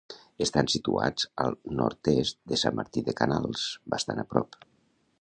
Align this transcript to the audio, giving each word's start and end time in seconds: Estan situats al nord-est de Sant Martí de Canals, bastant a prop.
Estan 0.45 0.69
situats 0.73 1.27
al 1.45 1.57
nord-est 1.81 2.39
de 2.53 2.61
Sant 2.65 2.79
Martí 2.81 3.07
de 3.11 3.17
Canals, 3.23 3.67
bastant 3.97 4.25
a 4.27 4.31
prop. 4.35 4.63